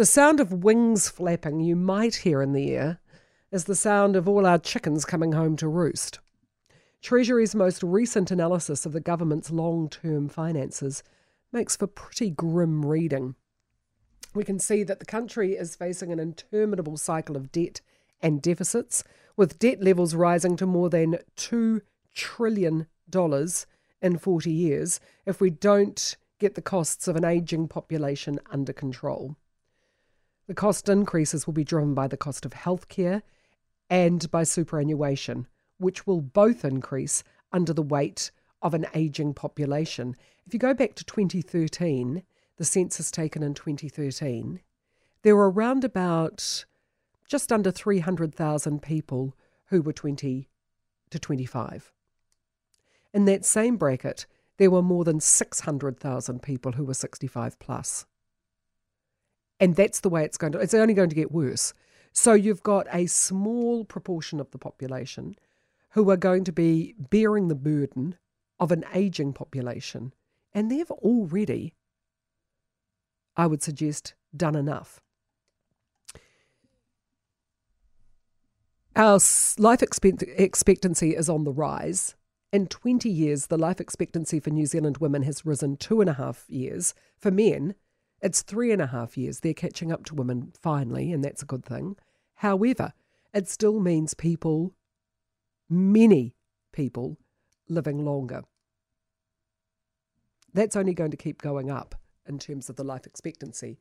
The 0.00 0.06
sound 0.06 0.40
of 0.40 0.64
wings 0.64 1.10
flapping 1.10 1.60
you 1.60 1.76
might 1.76 2.14
hear 2.14 2.40
in 2.40 2.54
the 2.54 2.70
air 2.70 3.00
is 3.52 3.64
the 3.64 3.74
sound 3.74 4.16
of 4.16 4.26
all 4.26 4.46
our 4.46 4.56
chickens 4.56 5.04
coming 5.04 5.32
home 5.32 5.56
to 5.56 5.68
roost. 5.68 6.20
Treasury's 7.02 7.54
most 7.54 7.82
recent 7.82 8.30
analysis 8.30 8.86
of 8.86 8.94
the 8.94 9.00
government's 9.00 9.50
long 9.50 9.90
term 9.90 10.30
finances 10.30 11.02
makes 11.52 11.76
for 11.76 11.86
pretty 11.86 12.30
grim 12.30 12.86
reading. 12.86 13.34
We 14.34 14.42
can 14.42 14.58
see 14.58 14.84
that 14.84 15.00
the 15.00 15.04
country 15.04 15.52
is 15.52 15.76
facing 15.76 16.10
an 16.10 16.18
interminable 16.18 16.96
cycle 16.96 17.36
of 17.36 17.52
debt 17.52 17.82
and 18.22 18.40
deficits, 18.40 19.04
with 19.36 19.58
debt 19.58 19.82
levels 19.82 20.14
rising 20.14 20.56
to 20.56 20.64
more 20.66 20.88
than 20.88 21.18
$2 21.36 21.82
trillion 22.14 22.86
in 24.00 24.16
40 24.16 24.50
years 24.50 24.98
if 25.26 25.42
we 25.42 25.50
don't 25.50 26.16
get 26.38 26.54
the 26.54 26.62
costs 26.62 27.06
of 27.06 27.16
an 27.16 27.26
ageing 27.26 27.68
population 27.68 28.40
under 28.50 28.72
control. 28.72 29.36
The 30.50 30.56
cost 30.56 30.88
increases 30.88 31.46
will 31.46 31.54
be 31.54 31.62
driven 31.62 31.94
by 31.94 32.08
the 32.08 32.16
cost 32.16 32.44
of 32.44 32.50
healthcare 32.50 33.22
and 33.88 34.28
by 34.32 34.42
superannuation, 34.42 35.46
which 35.78 36.08
will 36.08 36.20
both 36.20 36.64
increase 36.64 37.22
under 37.52 37.72
the 37.72 37.84
weight 37.84 38.32
of 38.60 38.74
an 38.74 38.86
ageing 38.92 39.32
population. 39.32 40.16
If 40.44 40.52
you 40.52 40.58
go 40.58 40.74
back 40.74 40.96
to 40.96 41.04
2013, 41.04 42.24
the 42.56 42.64
census 42.64 43.12
taken 43.12 43.44
in 43.44 43.54
2013, 43.54 44.58
there 45.22 45.36
were 45.36 45.52
around 45.52 45.84
about 45.84 46.64
just 47.28 47.52
under 47.52 47.70
300,000 47.70 48.82
people 48.82 49.36
who 49.66 49.80
were 49.80 49.92
20 49.92 50.48
to 51.10 51.18
25. 51.20 51.92
In 53.14 53.24
that 53.26 53.44
same 53.44 53.76
bracket, 53.76 54.26
there 54.56 54.72
were 54.72 54.82
more 54.82 55.04
than 55.04 55.20
600,000 55.20 56.42
people 56.42 56.72
who 56.72 56.84
were 56.84 56.94
65 56.94 57.56
plus. 57.60 58.04
And 59.60 59.76
that's 59.76 60.00
the 60.00 60.08
way 60.08 60.24
it's 60.24 60.38
going 60.38 60.52
to, 60.54 60.58
it's 60.58 60.74
only 60.74 60.94
going 60.94 61.10
to 61.10 61.14
get 61.14 61.30
worse. 61.30 61.74
So 62.12 62.32
you've 62.32 62.62
got 62.62 62.86
a 62.92 63.06
small 63.06 63.84
proportion 63.84 64.40
of 64.40 64.50
the 64.50 64.58
population 64.58 65.36
who 65.90 66.10
are 66.10 66.16
going 66.16 66.44
to 66.44 66.52
be 66.52 66.94
bearing 66.98 67.48
the 67.48 67.54
burden 67.54 68.16
of 68.58 68.72
an 68.72 68.84
aging 68.94 69.34
population. 69.34 70.14
And 70.54 70.70
they've 70.70 70.90
already, 70.90 71.74
I 73.36 73.46
would 73.46 73.62
suggest, 73.62 74.14
done 74.36 74.56
enough. 74.56 75.00
Our 78.96 79.20
life 79.58 79.82
expectancy 79.82 81.16
is 81.16 81.28
on 81.28 81.44
the 81.44 81.52
rise. 81.52 82.16
In 82.52 82.66
20 82.66 83.08
years, 83.08 83.46
the 83.46 83.56
life 83.56 83.80
expectancy 83.80 84.40
for 84.40 84.50
New 84.50 84.66
Zealand 84.66 84.98
women 84.98 85.22
has 85.22 85.46
risen 85.46 85.76
two 85.76 86.00
and 86.00 86.10
a 86.10 86.14
half 86.14 86.44
years. 86.48 86.92
For 87.16 87.30
men, 87.30 87.76
it's 88.22 88.42
three 88.42 88.72
and 88.72 88.82
a 88.82 88.86
half 88.86 89.16
years. 89.16 89.40
They're 89.40 89.54
catching 89.54 89.92
up 89.92 90.04
to 90.06 90.14
women 90.14 90.52
finally, 90.60 91.12
and 91.12 91.24
that's 91.24 91.42
a 91.42 91.46
good 91.46 91.64
thing. 91.64 91.96
However, 92.36 92.92
it 93.32 93.48
still 93.48 93.80
means 93.80 94.14
people, 94.14 94.74
many 95.68 96.34
people, 96.72 97.18
living 97.68 98.04
longer. 98.04 98.42
That's 100.52 100.76
only 100.76 100.94
going 100.94 101.12
to 101.12 101.16
keep 101.16 101.40
going 101.40 101.70
up 101.70 101.94
in 102.26 102.38
terms 102.38 102.68
of 102.68 102.76
the 102.76 102.84
life 102.84 103.06
expectancy. 103.06 103.78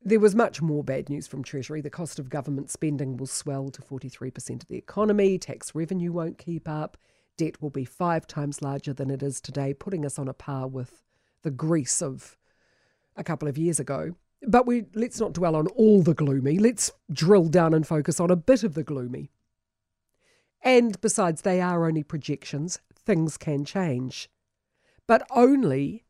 There 0.00 0.20
was 0.20 0.34
much 0.34 0.62
more 0.62 0.84
bad 0.84 1.10
news 1.10 1.26
from 1.26 1.42
Treasury. 1.42 1.80
The 1.80 1.90
cost 1.90 2.18
of 2.20 2.30
government 2.30 2.70
spending 2.70 3.16
will 3.16 3.26
swell 3.26 3.68
to 3.70 3.82
43% 3.82 4.62
of 4.62 4.68
the 4.68 4.76
economy, 4.76 5.38
tax 5.38 5.74
revenue 5.74 6.12
won't 6.12 6.38
keep 6.38 6.68
up, 6.68 6.96
debt 7.36 7.60
will 7.60 7.70
be 7.70 7.84
five 7.84 8.26
times 8.26 8.62
larger 8.62 8.92
than 8.92 9.10
it 9.10 9.22
is 9.22 9.40
today, 9.40 9.74
putting 9.74 10.06
us 10.06 10.18
on 10.18 10.28
a 10.28 10.32
par 10.32 10.68
with 10.68 11.02
the 11.42 11.50
Greece 11.50 12.00
of 12.00 12.36
a 13.18 13.24
couple 13.24 13.48
of 13.48 13.58
years 13.58 13.78
ago. 13.78 14.14
But 14.46 14.66
we 14.66 14.86
let's 14.94 15.20
not 15.20 15.32
dwell 15.32 15.56
on 15.56 15.66
all 15.68 16.02
the 16.02 16.14
gloomy. 16.14 16.58
Let's 16.58 16.92
drill 17.12 17.48
down 17.48 17.74
and 17.74 17.86
focus 17.86 18.20
on 18.20 18.30
a 18.30 18.36
bit 18.36 18.62
of 18.62 18.74
the 18.74 18.84
gloomy. 18.84 19.30
And 20.62 21.00
besides, 21.00 21.42
they 21.42 21.60
are 21.60 21.86
only 21.86 22.02
projections. 22.02 22.80
Things 22.94 23.36
can 23.36 23.64
change. 23.64 24.30
But 25.06 25.26
only 25.30 26.04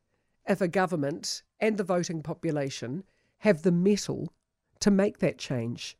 if 0.46 0.60
a 0.60 0.68
government 0.68 1.42
and 1.60 1.76
the 1.76 1.84
voting 1.84 2.22
population 2.22 3.04
have 3.38 3.62
the 3.62 3.72
mettle 3.72 4.32
to 4.80 4.90
make 4.90 5.18
that 5.18 5.38
change. 5.38 5.96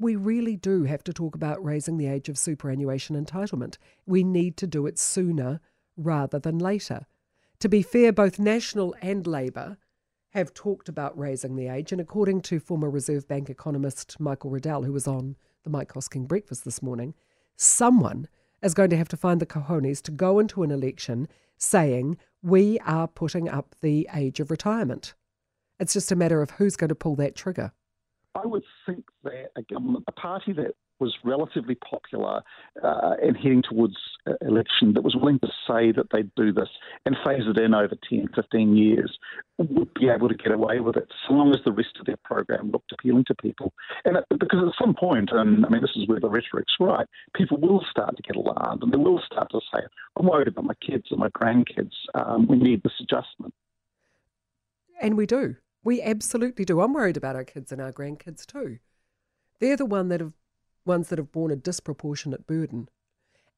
We 0.00 0.14
really 0.14 0.56
do 0.56 0.84
have 0.84 1.02
to 1.04 1.12
talk 1.12 1.34
about 1.34 1.62
raising 1.64 1.96
the 1.96 2.06
age 2.06 2.28
of 2.28 2.38
superannuation 2.38 3.22
entitlement. 3.22 3.76
We 4.06 4.22
need 4.22 4.56
to 4.58 4.66
do 4.66 4.86
it 4.86 4.98
sooner 4.98 5.60
rather 5.96 6.38
than 6.38 6.58
later. 6.58 7.06
To 7.60 7.68
be 7.68 7.82
fair, 7.82 8.12
both 8.12 8.38
National 8.38 8.94
and 9.02 9.26
Labour 9.26 9.76
have 10.38 10.54
talked 10.54 10.88
about 10.88 11.18
raising 11.18 11.56
the 11.56 11.68
age, 11.68 11.92
and 11.92 12.00
according 12.00 12.40
to 12.42 12.58
former 12.58 12.90
Reserve 12.90 13.28
Bank 13.28 13.50
economist 13.50 14.18
Michael 14.18 14.50
Reddell, 14.50 14.84
who 14.84 14.92
was 14.92 15.06
on 15.06 15.36
the 15.64 15.70
Mike 15.70 15.92
Hosking 15.92 16.26
breakfast 16.26 16.64
this 16.64 16.82
morning, 16.82 17.14
someone 17.56 18.28
is 18.62 18.74
going 18.74 18.90
to 18.90 18.96
have 18.96 19.08
to 19.08 19.16
find 19.16 19.40
the 19.40 19.46
cojones 19.46 20.02
to 20.02 20.10
go 20.10 20.38
into 20.38 20.62
an 20.62 20.70
election 20.70 21.28
saying 21.56 22.16
we 22.42 22.78
are 22.80 23.08
putting 23.08 23.48
up 23.48 23.74
the 23.80 24.08
age 24.14 24.40
of 24.40 24.50
retirement. 24.50 25.14
It's 25.78 25.92
just 25.92 26.10
a 26.10 26.16
matter 26.16 26.42
of 26.42 26.50
who's 26.50 26.76
going 26.76 26.88
to 26.88 26.94
pull 26.94 27.16
that 27.16 27.36
trigger. 27.36 27.72
I 28.34 28.46
would 28.46 28.64
think 28.86 29.04
that 29.24 29.50
a 29.56 29.62
government, 29.62 30.04
a 30.08 30.12
party 30.12 30.52
that 30.52 30.74
was 31.00 31.16
relatively 31.24 31.74
popular 31.74 32.42
uh, 32.82 33.14
and 33.22 33.36
heading 33.36 33.62
towards 33.62 33.96
uh, 34.26 34.32
election 34.42 34.94
that 34.94 35.02
was 35.02 35.14
willing 35.16 35.38
to 35.40 35.48
say 35.66 35.92
that 35.92 36.06
they'd 36.12 36.34
do 36.34 36.52
this 36.52 36.68
and 37.06 37.16
phase 37.24 37.42
it 37.46 37.58
in 37.58 37.74
over 37.74 37.94
10, 38.08 38.28
15 38.34 38.76
years 38.76 39.18
would 39.58 39.92
be 39.94 40.08
able 40.08 40.28
to 40.28 40.34
get 40.34 40.52
away 40.52 40.80
with 40.80 40.96
it 40.96 41.08
so 41.26 41.34
long 41.34 41.52
as 41.52 41.60
the 41.64 41.72
rest 41.72 41.96
of 41.98 42.06
their 42.06 42.18
program 42.24 42.70
looked 42.70 42.92
appealing 42.92 43.24
to 43.26 43.34
people. 43.34 43.72
And 44.04 44.16
it, 44.16 44.24
because 44.38 44.60
at 44.66 44.84
some 44.84 44.94
point, 44.94 45.30
and 45.32 45.66
I 45.66 45.68
mean, 45.68 45.82
this 45.82 45.96
is 45.96 46.06
where 46.06 46.20
the 46.20 46.28
rhetoric's 46.28 46.74
right, 46.78 47.06
people 47.34 47.58
will 47.58 47.84
start 47.90 48.16
to 48.16 48.22
get 48.22 48.36
alarmed 48.36 48.82
and 48.82 48.92
they 48.92 48.98
will 48.98 49.20
start 49.26 49.50
to 49.50 49.60
say, 49.72 49.80
I'm 50.16 50.26
worried 50.26 50.48
about 50.48 50.64
my 50.64 50.74
kids 50.74 51.06
and 51.10 51.18
my 51.18 51.28
grandkids. 51.30 51.92
Um, 52.14 52.46
we 52.46 52.56
need 52.56 52.82
this 52.82 52.92
adjustment. 53.00 53.52
And 55.00 55.16
we 55.16 55.26
do. 55.26 55.56
We 55.84 56.02
absolutely 56.02 56.64
do. 56.64 56.80
I'm 56.80 56.92
worried 56.92 57.16
about 57.16 57.36
our 57.36 57.44
kids 57.44 57.72
and 57.72 57.80
our 57.80 57.92
grandkids 57.92 58.44
too. 58.44 58.78
They're 59.60 59.76
the 59.76 59.86
one 59.86 60.08
that 60.08 60.20
have 60.20 60.32
ones 60.84 61.08
that 61.08 61.18
have 61.18 61.32
borne 61.32 61.50
a 61.50 61.56
disproportionate 61.56 62.46
burden. 62.46 62.88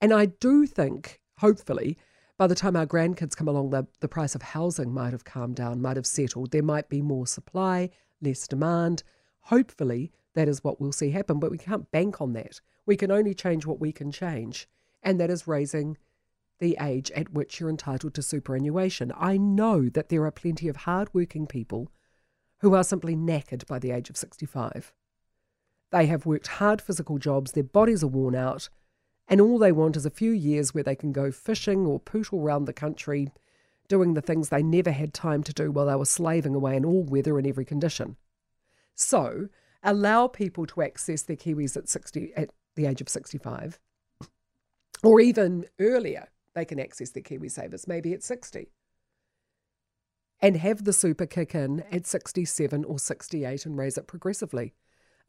And 0.00 0.12
I 0.12 0.26
do 0.26 0.66
think, 0.66 1.20
hopefully, 1.38 1.98
by 2.38 2.46
the 2.46 2.54
time 2.54 2.74
our 2.74 2.86
grandkids 2.86 3.36
come 3.36 3.48
along, 3.48 3.70
the, 3.70 3.86
the 4.00 4.08
price 4.08 4.34
of 4.34 4.42
housing 4.42 4.92
might 4.92 5.12
have 5.12 5.24
calmed 5.24 5.56
down, 5.56 5.82
might 5.82 5.96
have 5.96 6.06
settled. 6.06 6.50
There 6.50 6.62
might 6.62 6.88
be 6.88 7.02
more 7.02 7.26
supply, 7.26 7.90
less 8.22 8.48
demand. 8.48 9.02
Hopefully, 9.42 10.10
that 10.34 10.48
is 10.48 10.64
what 10.64 10.80
we'll 10.80 10.92
see 10.92 11.10
happen, 11.10 11.38
but 11.38 11.50
we 11.50 11.58
can't 11.58 11.90
bank 11.90 12.20
on 12.20 12.32
that. 12.32 12.60
We 12.86 12.96
can 12.96 13.10
only 13.10 13.34
change 13.34 13.66
what 13.66 13.80
we 13.80 13.92
can 13.92 14.10
change, 14.10 14.68
and 15.02 15.20
that 15.20 15.30
is 15.30 15.46
raising 15.46 15.98
the 16.60 16.76
age 16.80 17.10
at 17.12 17.32
which 17.32 17.58
you're 17.58 17.70
entitled 17.70 18.14
to 18.14 18.22
superannuation. 18.22 19.12
I 19.16 19.36
know 19.36 19.88
that 19.88 20.08
there 20.08 20.24
are 20.24 20.30
plenty 20.30 20.68
of 20.68 20.76
hard-working 20.76 21.46
people 21.46 21.90
who 22.60 22.74
are 22.74 22.84
simply 22.84 23.16
knackered 23.16 23.66
by 23.66 23.78
the 23.78 23.90
age 23.90 24.10
of 24.10 24.16
65. 24.16 24.92
They 25.90 26.06
have 26.06 26.26
worked 26.26 26.46
hard 26.46 26.80
physical 26.80 27.18
jobs, 27.18 27.52
their 27.52 27.64
bodies 27.64 28.04
are 28.04 28.08
worn 28.08 28.34
out, 28.34 28.68
and 29.28 29.40
all 29.40 29.58
they 29.58 29.72
want 29.72 29.96
is 29.96 30.06
a 30.06 30.10
few 30.10 30.30
years 30.30 30.72
where 30.74 30.84
they 30.84 30.94
can 30.94 31.12
go 31.12 31.30
fishing 31.30 31.86
or 31.86 32.00
pootle 32.00 32.40
around 32.40 32.64
the 32.64 32.72
country, 32.72 33.32
doing 33.88 34.14
the 34.14 34.20
things 34.20 34.48
they 34.48 34.62
never 34.62 34.92
had 34.92 35.12
time 35.12 35.42
to 35.42 35.52
do 35.52 35.70
while 35.70 35.86
they 35.86 35.96
were 35.96 36.04
slaving 36.04 36.54
away 36.54 36.76
in 36.76 36.84
all 36.84 37.02
weather 37.02 37.38
and 37.38 37.46
every 37.46 37.64
condition. 37.64 38.16
So, 38.94 39.48
allow 39.82 40.26
people 40.28 40.66
to 40.66 40.82
access 40.82 41.22
their 41.22 41.36
Kiwis 41.36 41.76
at 41.76 41.88
60 41.88 42.32
at 42.36 42.50
the 42.76 42.86
age 42.86 43.00
of 43.00 43.08
65 43.08 43.78
or 45.02 45.20
even 45.20 45.66
earlier 45.78 46.28
they 46.54 46.64
can 46.64 46.80
access 46.80 47.10
their 47.10 47.22
KiwiSavers 47.22 47.88
maybe 47.88 48.12
at 48.12 48.22
60 48.22 48.70
and 50.40 50.56
have 50.56 50.84
the 50.84 50.92
super 50.92 51.26
kick 51.26 51.54
in 51.54 51.84
at 51.92 52.06
67 52.06 52.84
or 52.84 52.98
68 52.98 53.66
and 53.66 53.76
raise 53.76 53.98
it 53.98 54.06
progressively. 54.06 54.72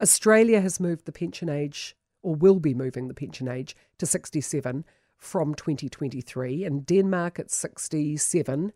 Australia 0.02 0.60
has 0.60 0.80
moved 0.80 1.04
the 1.04 1.12
pension 1.12 1.48
age, 1.48 1.96
or 2.22 2.34
will 2.34 2.58
be 2.58 2.74
moving 2.74 3.08
the 3.08 3.14
pension 3.14 3.48
age, 3.48 3.76
to 3.98 4.06
67 4.06 4.84
from 5.16 5.54
2023, 5.54 6.64
and 6.64 6.84
Denmark 6.84 7.38
at 7.38 7.50
67 7.50 8.72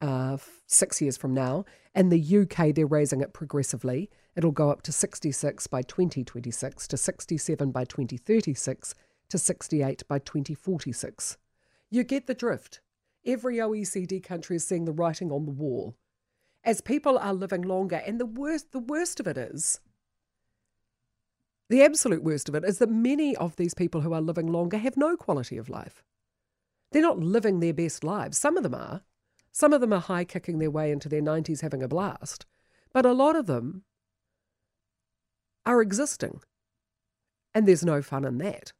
uh, 0.00 0.36
six 0.66 1.00
years 1.00 1.16
from 1.16 1.34
now. 1.34 1.64
And 1.94 2.10
the 2.10 2.38
UK, 2.38 2.74
they're 2.74 2.86
raising 2.86 3.20
it 3.20 3.32
progressively. 3.32 4.10
It'll 4.36 4.52
go 4.52 4.70
up 4.70 4.82
to 4.82 4.92
66 4.92 5.66
by 5.66 5.82
2026, 5.82 6.88
to 6.88 6.96
67 6.96 7.70
by 7.70 7.84
2036, 7.84 8.94
to 9.30 9.38
68 9.38 10.02
by 10.08 10.18
2046. 10.18 11.36
You 11.90 12.04
get 12.04 12.26
the 12.26 12.34
drift. 12.34 12.80
Every 13.26 13.56
OECD 13.56 14.22
country 14.22 14.56
is 14.56 14.66
seeing 14.66 14.84
the 14.84 14.92
writing 14.92 15.30
on 15.32 15.44
the 15.44 15.52
wall. 15.52 15.96
As 16.64 16.80
people 16.80 17.18
are 17.18 17.32
living 17.32 17.62
longer, 17.62 18.02
and 18.06 18.20
the 18.20 18.26
worst, 18.26 18.72
the 18.72 18.78
worst 18.78 19.20
of 19.20 19.26
it 19.26 19.38
is, 19.38 19.80
the 21.68 21.82
absolute 21.82 22.22
worst 22.22 22.48
of 22.48 22.54
it 22.54 22.64
is 22.64 22.78
that 22.78 22.90
many 22.90 23.36
of 23.36 23.56
these 23.56 23.74
people 23.74 24.00
who 24.00 24.12
are 24.12 24.20
living 24.20 24.46
longer 24.46 24.78
have 24.78 24.96
no 24.96 25.16
quality 25.16 25.56
of 25.56 25.68
life. 25.68 26.02
They're 26.92 27.02
not 27.02 27.18
living 27.18 27.60
their 27.60 27.74
best 27.74 28.02
lives. 28.02 28.38
Some 28.38 28.56
of 28.56 28.62
them 28.62 28.74
are. 28.74 29.02
Some 29.52 29.72
of 29.72 29.80
them 29.80 29.92
are 29.92 30.00
high 30.00 30.24
kicking 30.24 30.58
their 30.58 30.70
way 30.70 30.90
into 30.90 31.08
their 31.08 31.20
90s 31.20 31.60
having 31.60 31.82
a 31.82 31.88
blast. 31.88 32.46
But 32.92 33.04
a 33.04 33.12
lot 33.12 33.36
of 33.36 33.46
them 33.46 33.84
are 35.66 35.82
existing, 35.82 36.40
and 37.54 37.68
there's 37.68 37.84
no 37.84 38.00
fun 38.00 38.24
in 38.24 38.38
that. 38.38 38.72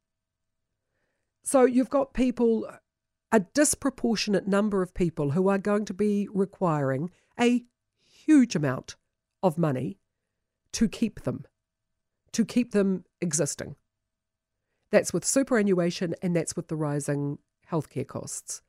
So 1.43 1.64
you've 1.64 1.90
got 1.90 2.14
people, 2.14 2.67
a 3.31 3.40
disproportionate 3.40 4.46
number 4.46 4.82
of 4.82 4.94
people 4.94 5.32
who 5.32 5.49
are 5.49 5.58
going 5.58 5.85
to 5.87 5.94
be 5.94 6.29
requiring 6.32 7.11
a 7.38 7.64
huge 8.06 8.56
amount 8.56 8.96
of 9.43 9.58
money 9.58 9.99
to 10.73 10.88
keep 10.88 11.25
them, 11.25 11.44
to 12.33 12.45
keep 12.45 12.73
them 12.73 13.05
existing. 13.21 13.77
That's 14.91 15.13
with 15.13 15.25
superannuation 15.25 16.15
and 16.23 16.35
that's 16.35 16.57
with 16.57 16.69
the 16.69 16.77
rising 16.77 17.39
healthcare 17.71 18.07
costs. 18.07 18.63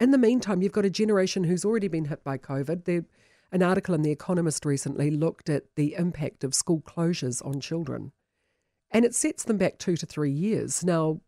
In 0.00 0.10
the 0.10 0.18
meantime, 0.18 0.62
you've 0.62 0.72
got 0.72 0.84
a 0.84 0.90
generation 0.90 1.44
who's 1.44 1.64
already 1.64 1.88
been 1.88 2.06
hit 2.06 2.22
by 2.24 2.38
COVID. 2.38 2.84
There, 2.84 3.04
an 3.52 3.62
article 3.62 3.94
in 3.94 4.02
The 4.02 4.10
Economist 4.10 4.64
recently 4.64 5.10
looked 5.10 5.48
at 5.48 5.64
the 5.76 5.94
impact 5.94 6.44
of 6.44 6.54
school 6.54 6.80
closures 6.80 7.44
on 7.44 7.60
children, 7.60 8.12
and 8.90 9.04
it 9.04 9.14
sets 9.14 9.44
them 9.44 9.56
back 9.56 9.78
two 9.78 9.96
to 9.96 10.06
three 10.06 10.30
years. 10.30 10.84
Now, 10.84 11.20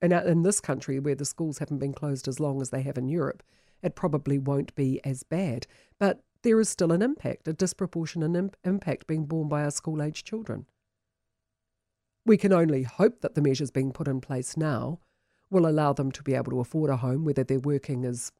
in, 0.00 0.12
in 0.12 0.42
this 0.42 0.60
country 0.60 1.00
where 1.00 1.16
the 1.16 1.24
schools 1.24 1.58
haven't 1.58 1.78
been 1.78 1.92
closed 1.92 2.28
as 2.28 2.38
long 2.40 2.60
as 2.62 2.70
they 2.70 2.82
have 2.82 2.96
in 2.96 3.08
Europe, 3.08 3.42
it 3.82 3.96
probably 3.96 4.38
won't 4.38 4.74
be 4.74 5.00
as 5.04 5.22
bad. 5.24 5.66
But 5.98 6.20
there 6.42 6.60
is 6.60 6.68
still 6.68 6.92
an 6.92 7.02
impact, 7.02 7.48
a 7.48 7.52
disproportionate 7.52 8.36
imp- 8.36 8.56
impact 8.64 9.06
being 9.06 9.26
borne 9.26 9.48
by 9.48 9.64
our 9.64 9.70
school 9.70 10.02
age 10.02 10.24
children. 10.24 10.66
We 12.24 12.36
can 12.36 12.52
only 12.52 12.82
hope 12.82 13.20
that 13.20 13.34
the 13.34 13.42
measures 13.42 13.70
being 13.70 13.92
put 13.92 14.08
in 14.08 14.20
place 14.20 14.56
now 14.56 15.00
will 15.50 15.66
allow 15.66 15.92
them 15.92 16.12
to 16.12 16.22
be 16.22 16.34
able 16.34 16.52
to 16.52 16.60
afford 16.60 16.90
a 16.90 16.96
home, 16.96 17.24
whether 17.24 17.42
they're 17.42 17.58
working 17.58 18.04
as 18.04 18.32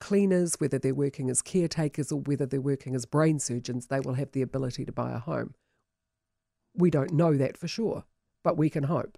cleaners, 0.00 0.56
whether 0.58 0.78
they're 0.78 0.94
working 0.94 1.30
as 1.30 1.42
caretakers, 1.42 2.10
or 2.10 2.20
whether 2.20 2.44
they're 2.44 2.60
working 2.60 2.96
as 2.96 3.06
brain 3.06 3.38
surgeons, 3.38 3.86
they 3.86 4.00
will 4.00 4.14
have 4.14 4.32
the 4.32 4.42
ability 4.42 4.84
to 4.84 4.92
buy 4.92 5.12
a 5.12 5.18
home. 5.18 5.54
We 6.74 6.90
don't 6.90 7.12
know 7.12 7.36
that 7.36 7.56
for 7.56 7.68
sure, 7.68 8.04
but 8.42 8.56
we 8.56 8.68
can 8.68 8.84
hope. 8.84 9.16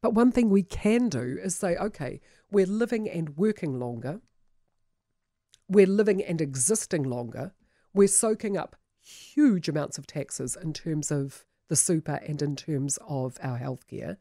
But 0.00 0.14
one 0.14 0.32
thing 0.32 0.50
we 0.50 0.62
can 0.62 1.08
do 1.08 1.38
is 1.42 1.54
say, 1.54 1.76
okay, 1.76 2.20
we're 2.50 2.66
living 2.66 3.08
and 3.08 3.36
working 3.36 3.78
longer, 3.78 4.20
we're 5.68 5.86
living 5.86 6.22
and 6.22 6.40
existing 6.40 7.02
longer, 7.02 7.52
we're 7.92 8.08
soaking 8.08 8.56
up 8.56 8.76
huge 9.00 9.68
amounts 9.68 9.98
of 9.98 10.06
taxes 10.06 10.56
in 10.60 10.72
terms 10.72 11.10
of 11.10 11.44
the 11.68 11.76
super 11.76 12.20
and 12.26 12.40
in 12.42 12.56
terms 12.56 12.98
of 13.06 13.38
our 13.42 13.58
healthcare. 13.58 14.16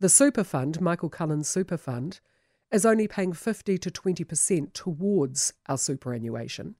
The 0.00 0.08
super 0.08 0.44
fund, 0.44 0.80
Michael 0.80 1.08
Cullen's 1.08 1.48
super 1.48 1.76
fund, 1.76 2.20
is 2.70 2.84
only 2.84 3.08
paying 3.08 3.32
50 3.32 3.78
to 3.78 3.90
20% 3.90 4.72
towards 4.72 5.52
our 5.68 5.78
superannuation. 5.78 6.74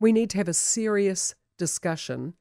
We 0.00 0.12
need 0.12 0.30
to 0.30 0.38
have 0.38 0.48
a 0.48 0.54
serious 0.54 1.34
discussion 1.58 2.34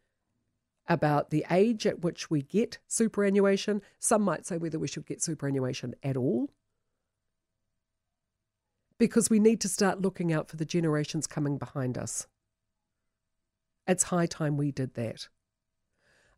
about 0.88 1.30
the 1.30 1.46
age 1.52 1.86
at 1.86 2.02
which 2.02 2.30
we 2.30 2.42
get 2.42 2.80
superannuation. 2.88 3.82
Some 4.00 4.22
might 4.22 4.46
say 4.46 4.58
whether 4.58 4.80
we 4.80 4.88
should 4.88 5.06
get 5.06 5.22
superannuation 5.22 5.96
at 6.04 6.18
all. 6.18 6.50
Because 9.00 9.30
we 9.30 9.40
need 9.40 9.60
to 9.62 9.70
start 9.70 10.02
looking 10.02 10.32
out 10.32 10.48
for 10.48 10.56
the 10.56 10.66
generations 10.66 11.28
coming 11.28 11.58
behind 11.58 11.98
us. 11.98 12.28
It's 13.88 14.04
high 14.04 14.28
time 14.28 14.56
we 14.56 14.72
did 14.72 14.94
that. 14.94 15.28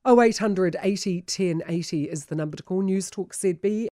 0800 0.07 0.77
80 0.81 1.21
10 1.21 1.63
80 1.67 2.03
is 2.09 2.25
the 2.25 2.35
number 2.35 2.57
to 2.57 2.63
call. 2.63 2.81
News 2.81 3.09
Talk 3.09 3.33
ZB. 3.33 3.83